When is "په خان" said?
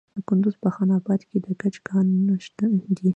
0.63-0.89